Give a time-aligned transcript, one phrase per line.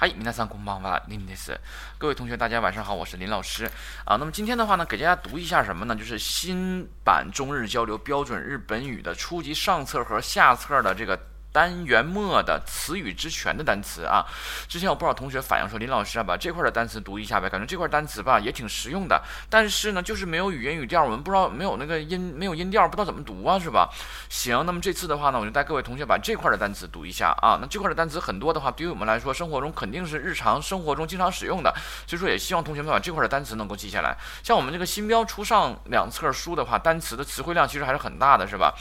[0.00, 1.58] 嗨，皆さんこんばんは、林です。
[1.98, 3.70] 各位同学，大家晚上好，我是林老师
[4.04, 4.16] 啊。
[4.16, 5.96] 那么今天的话呢，给大家读一下什么呢？
[5.96, 11.18] 就是新版中日交流标准日本语的初级上册和下册的这个。
[11.51, 14.25] 单元末的词语之权的单词啊，
[14.67, 23.89] 之前有不少同学反映说，林老师啊，把这块的单词读一下呗，感觉这块单词吧也挺实用的，但是呢，就是没有语音语调，我们不知道没有那个音，没有音调，不知道怎么读啊，是吧？
[24.29, 27.57] 行，那么这次的话呢，我就带各位同学把这块的单词读一下啊。
[27.61, 31.73] 那这块的单词很多的话，对于我们来说，生活中肯定是日常生活中经常使用的，
[32.07, 34.15] 所以说也希望同学们把这块的单词能够记下来。
[34.41, 38.73] 像我们这个新标初上两册书的话，单词的词汇量其实还是很大的，是吧？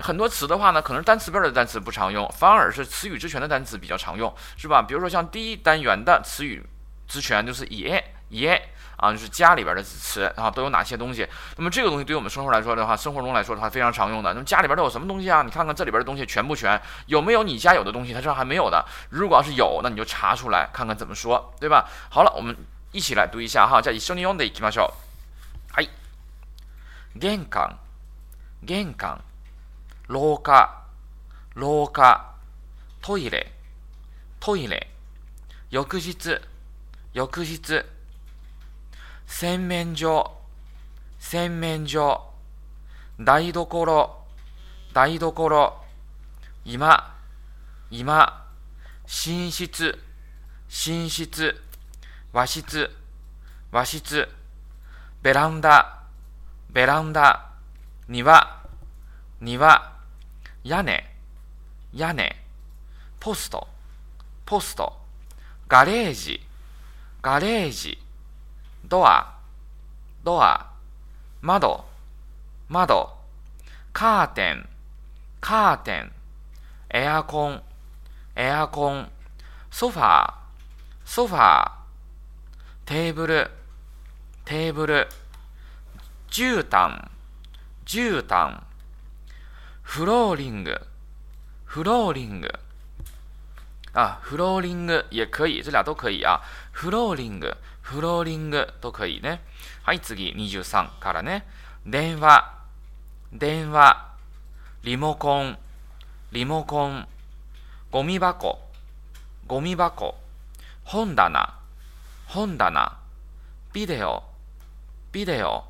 [0.00, 4.82] 很多词的话呢，可能单词辈的单词不常用，反而是词语之权的单词比较常用，是吧？
[4.82, 6.64] 比如说像第一单元的词语
[7.06, 11.26] 之权就是也也啊，就是家里边的词啊都有哪些东西？
[11.56, 14.32] 那么这个东西对于我们生活来说的话，生活中来说的话非常常用的。
[14.32, 15.42] 那么家里边都有什么东西啊？
[15.42, 16.80] 你看看这里边的东西全不全？
[17.06, 18.12] 有没有你家有的东西？
[18.12, 18.84] 它这还没有的。
[19.10, 21.88] 如果要是有，那你就查出来看看怎么说，对吧？
[22.10, 22.56] 好了，我们
[22.92, 25.74] 一起来读一下哈，叫一緒に読んでいきましょう。
[25.74, 25.88] はい。
[27.18, 27.76] 玄関、
[28.66, 29.18] 玄関。
[30.07, 30.83] 廊下、
[31.55, 32.35] 廊下、
[33.01, 33.53] トイレ、
[34.41, 34.89] トイレ、
[35.69, 36.41] 浴室、
[37.13, 37.85] 浴室、
[39.25, 40.41] 洗面所、
[41.19, 42.33] 洗面所、
[43.17, 44.25] 台所、
[44.93, 45.85] 台所、
[46.65, 47.13] 今、
[47.89, 48.45] 今、
[49.07, 49.97] 寝室、
[50.67, 51.55] 寝室、
[52.33, 52.91] 和室、
[53.71, 54.27] 和室、
[55.21, 56.03] ベランダ、
[56.71, 57.53] ベランダ、
[58.09, 58.65] 庭、
[59.39, 59.92] 庭、
[60.63, 61.03] 屋根、
[61.91, 62.37] 屋根、
[63.19, 63.67] ポスト、
[64.45, 64.93] ポスト、
[65.67, 66.39] ガレージ、
[67.21, 67.97] ガレージ、
[68.85, 69.39] ドア、
[70.23, 70.71] ドア、
[71.41, 71.83] 窓、
[72.69, 73.13] 窓、
[73.91, 74.69] カーテン、
[75.41, 76.11] カーテン、
[76.91, 77.61] エアコン、
[78.37, 79.09] エアコン、
[79.69, 80.33] ソファー、
[81.03, 81.69] ソファー、
[82.85, 83.51] テーブル、
[84.45, 85.09] テーブル、
[86.29, 87.09] 絨毯、
[87.85, 88.61] 絨毯、
[89.83, 90.81] フローリング，
[91.65, 92.49] フローリング
[93.93, 96.41] 啊，フローリング也可以，这俩都可以啊。
[96.71, 99.41] フローリング、フローリング都可以ね。
[99.83, 101.45] はい、次23からね。
[101.85, 102.51] 電話、
[103.31, 104.09] 電話、
[104.83, 105.59] リモコン、
[106.31, 107.07] リモコン、
[107.91, 108.59] ゴミ箱、
[109.45, 110.15] ゴミ箱、
[110.85, 111.53] 本棚、
[112.25, 112.97] 本棚、
[113.73, 114.23] ビデオ、
[115.11, 115.65] ビデオ、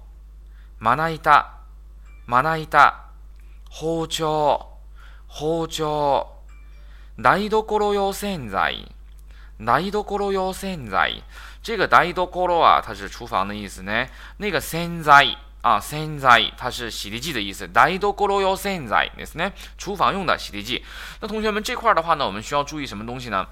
[0.79, 1.51] まな板、
[2.25, 3.02] まな板、
[3.72, 4.26] 包丁、
[5.28, 6.28] 包丁、
[7.22, 8.84] 台所用洗剤、
[9.64, 11.22] 台所用洗剤。
[11.62, 14.06] 这个台所啊，它是厨房的意思呢。
[14.38, 17.66] 那个洗剤啊，洗剤它是洗涤剂的意思。
[17.68, 20.84] 台所用洗剤ですね，厨房用的洗涤剂。
[21.20, 23.46] 那同学们这块的话呢，我们需要注意什么东西呢？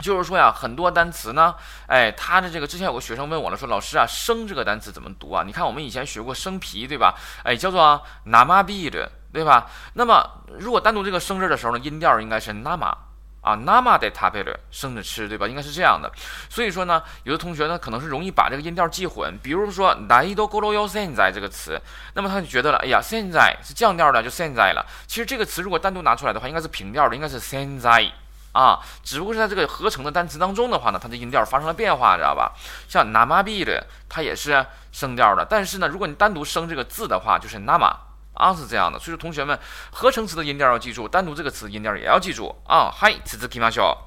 [0.00, 1.54] 就是说呀，很多单词呢，
[1.86, 5.42] 哎，它的这个之前有个学生问我了，说老师啊，生这个单词怎么读啊？
[5.44, 7.14] 你看我们以前学过生皮，对吧？
[7.42, 9.67] 哎，叫做 namabir， 对吧？
[9.93, 10.23] 那么
[10.59, 12.95] 如果单独这个生字的时候呢，音调应该是 nama
[13.41, 15.47] 啊，nama de taber，生着吃，对吧？
[15.47, 16.09] 应该是这样的。
[16.49, 21.81] 所以说呢，有的同学呢可能是容易把这个音调记混，比如说 daido goroyo senai 这个词，
[22.13, 24.85] 那么他就觉得了，哎呀，现在是降调的，就现在了。
[25.07, 28.11] 其实这个词如果单独拿出来的话，应该是平调的，应该是现在。
[28.53, 32.53] 啊，只不过是在这个合成的单词当中的话呢，它的音调发生了变化，知道吧？
[32.87, 37.91] 像 namabir，它也是升调的，但是呢，如果你单独升这个字的话，就是 nama
[38.33, 38.99] 啊，是这样的。
[38.99, 39.59] 所以说，同学们，
[39.91, 42.91] 合成词的音调要记住，单独这个词音调也要记住啊。
[42.91, 43.97] はい、続きましょ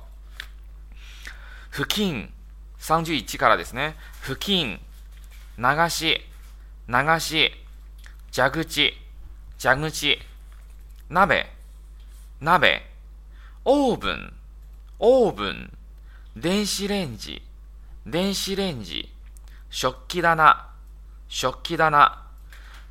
[1.72, 1.76] う。
[1.76, 2.32] 付近、
[2.78, 3.94] 三十一からですね。
[4.22, 4.80] 付近、
[5.56, 6.22] 流し、
[6.88, 7.52] 流し、
[8.32, 8.94] 蛇口、
[9.58, 10.18] 蛇口、
[11.10, 11.46] 鍋、
[12.40, 12.82] 鍋、
[13.64, 14.32] オーブン、
[14.98, 15.72] オーブン、
[16.36, 17.42] 電子レンジ、
[18.06, 19.12] 電子レンジ、
[19.70, 20.66] 食器棚、
[21.28, 22.24] 食器棚、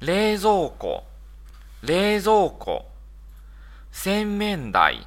[0.01, 1.03] 冷蔵庫、
[1.85, 2.85] 冷蔵庫、
[3.91, 5.05] 洗面台、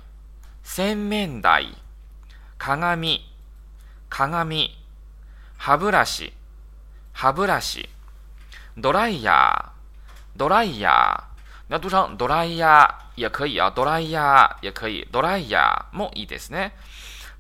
[0.63, 1.75] 洗面台、
[2.57, 3.21] 鏡、
[4.09, 4.71] 鏡、
[5.57, 6.33] 歯ブラシ、
[7.13, 7.89] 歯ブラシ、
[8.77, 11.29] ドライヤー、ドライヤー。
[11.69, 16.77] 那读成ドライヤー也可以啊，ドライヤー也可以，ドライヤーもいいですね。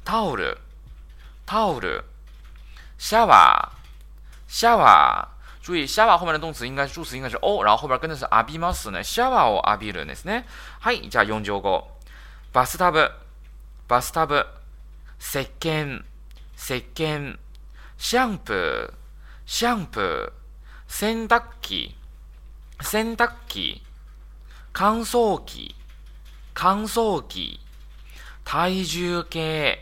[0.05, 0.59] タオル、
[1.47, 2.05] タオル、
[2.99, 5.38] シャワー、シャワー。
[5.69, 9.05] 注意，シャワー后面的动词应该是助词，应该是お，然后后边跟的是浴びますね。
[9.05, 10.47] シャワーを浴びるんですね。
[10.81, 11.85] はい、じゃあ45。
[12.55, 13.11] バスタブ、
[13.87, 14.47] バスタブ、
[15.20, 16.05] 石鹸、
[16.56, 17.37] 石鹸、
[17.99, 18.94] シャンプー、
[19.44, 20.32] シャンプー、
[20.91, 21.94] 洗濯機、
[22.81, 23.82] 洗濯機、
[24.73, 25.76] 乾燥機、
[26.55, 27.61] 乾燥機、
[28.43, 29.81] 体重計、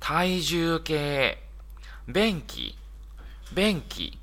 [0.00, 1.38] 体重計、
[2.08, 2.76] 便器、
[3.54, 4.18] 便器、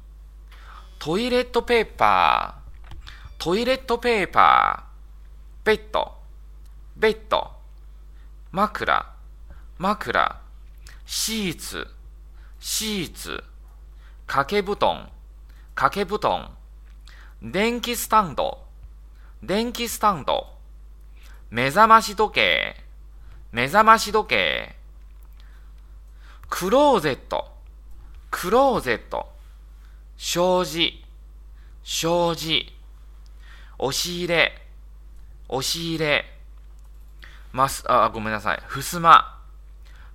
[1.03, 6.11] トイレットペーパー、トイレットペーパー、ベッド、
[6.95, 7.49] ベッド、
[8.51, 9.11] 枕、
[9.79, 10.41] 枕、
[11.07, 11.87] シーツ、
[12.59, 13.43] シーツ、
[14.27, 15.09] 掛け布団、
[15.73, 16.51] 掛け布団、
[17.41, 18.59] 電気スタンド、
[19.41, 20.49] 電気スタンド、
[21.49, 22.75] 目覚まし時計、
[23.51, 24.75] 目覚まし時計、
[26.47, 27.47] クローゼット、
[28.29, 29.40] クローゼット、
[30.23, 30.93] 障子、
[31.83, 32.65] 障子、
[33.79, 34.61] 押し入れ、
[35.49, 36.25] 押し入れ、
[37.51, 39.01] ます、啊，ごめんなさい，襖，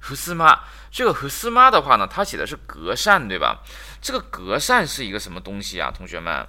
[0.00, 0.60] 襖，
[0.92, 3.64] 这个襖的话呢，它写的是隔扇，对吧？
[4.00, 6.46] 这个隔扇是一个什么东西啊，同学们？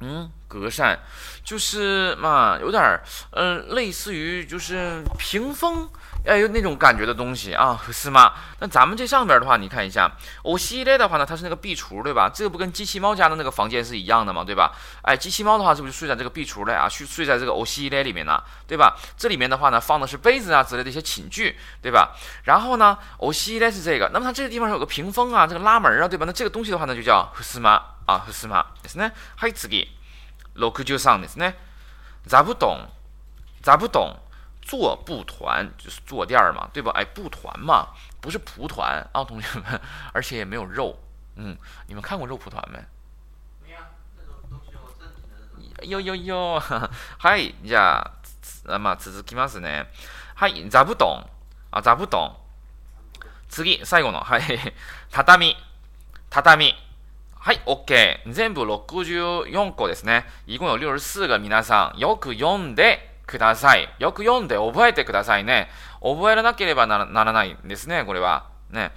[0.00, 0.99] 嗯，隔扇
[1.43, 5.89] 就是嘛，有点儿，嗯，类似于就是屏风，
[6.25, 8.33] 哎，有那种感觉的东西啊，是吗？
[8.59, 10.11] 那咱们这上边的话，你看一下，
[10.43, 12.29] 欧系列的话呢，它是那个壁橱，对吧？
[12.33, 14.43] 这个不跟机器猫家的那个房间是一样的吗？
[14.43, 14.71] 对吧？
[15.01, 16.87] 哎，机器猫的话是不是睡在这个壁橱里啊？
[16.87, 18.41] 睡睡在这个欧系列里面呢？
[18.67, 18.95] 对吧？
[19.17, 22.15] 这里面的话呢，放的是杯子啊之类的一些寝具，对吧？
[22.43, 26.25] 然后呢，欧系列是这个，那么它这个地方有个屏风啊，这个拉门啊，对吧？
[26.25, 27.81] 那这个东西的话呢，就叫是吗？
[28.05, 28.65] 啊，是吗？
[28.83, 29.11] ですね。
[29.37, 29.67] はい、次。
[30.57, 31.55] 六十三ですね。
[32.25, 32.89] 座布団、
[33.61, 34.15] 座布団、
[34.61, 36.91] 坐布团就是坐垫嘛，对吧？
[36.95, 37.87] 哎，布团嘛，
[38.21, 39.81] 不是蒲团啊，同学们，
[40.13, 40.97] 而且也没有肉。
[41.35, 41.57] 嗯，
[41.87, 42.77] 你们看过肉蒲团没？
[43.63, 43.79] 没有，
[44.17, 45.23] 那种东西我正经
[45.75, 45.85] 的。
[45.85, 46.61] よよよ。
[47.19, 48.09] はい、じゃ
[48.67, 49.87] あ、まあ続きますね。
[50.35, 51.25] はい、座布団、
[51.71, 52.37] あ、座布団。
[53.49, 54.41] 次、最後の、はい、
[55.11, 55.57] 畳、
[56.29, 56.73] 畳。
[57.40, 58.32] はい、OK。
[58.32, 60.26] 全部64個ですね。
[60.46, 63.88] 一共有64が皆さん、よく読んでください。
[63.98, 65.68] よく読んで覚えてくださいね。
[66.02, 68.46] 覚えらなければならないんですね、これは。
[68.70, 68.90] ね。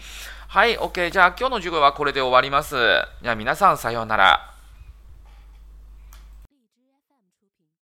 [0.47, 1.11] はい、OK。
[1.11, 2.75] じゃあ今日の授業はこれで終わります。
[3.21, 4.50] じゃあ皆さんさようなら。